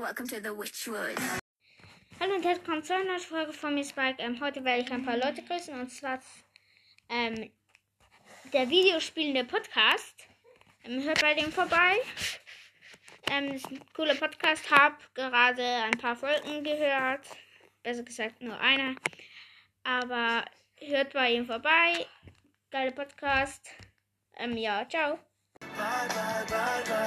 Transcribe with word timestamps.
welcome 0.00 0.28
to 0.28 0.40
the 0.40 0.50
Witchwood. 0.50 1.18
Hallo 2.20 2.36
und 2.36 2.44
herzlich 2.44 2.64
willkommen 2.66 2.84
zu 2.84 2.94
einer 2.94 3.04
neuen 3.04 3.20
Folge 3.20 3.52
von 3.52 3.74
mir, 3.74 3.84
Spike. 3.84 4.22
Ähm, 4.22 4.40
heute 4.40 4.64
werde 4.64 4.82
ich 4.82 4.92
ein 4.92 5.04
paar 5.04 5.16
Leute 5.16 5.42
grüßen 5.42 5.74
und 5.74 5.90
zwar 5.90 6.20
ähm, 7.08 7.50
der 8.52 8.70
Videospielende 8.70 9.44
Podcast. 9.44 10.14
Ähm, 10.84 11.02
hört 11.02 11.20
bei 11.20 11.34
dem 11.34 11.50
vorbei. 11.50 11.96
Ähm, 13.30 13.52
das 13.52 13.56
ist 13.62 13.70
ein 13.70 13.80
cooler 13.92 14.14
Podcast. 14.14 14.70
Hab 14.70 15.14
gerade 15.14 15.64
ein 15.64 15.98
paar 15.98 16.14
Folgen 16.14 16.62
gehört. 16.62 17.26
Besser 17.82 18.04
gesagt 18.04 18.40
nur 18.40 18.58
eine. 18.58 18.94
Aber 19.82 20.44
hört 20.76 21.12
bei 21.12 21.32
ihm 21.32 21.46
vorbei. 21.46 22.06
Geiler 22.70 22.92
Podcast. 22.92 23.68
Ähm, 24.36 24.56
ja, 24.56 24.88
ciao. 24.88 25.18
Bye, 25.58 26.08
bye, 26.08 26.44
bye. 26.48 26.77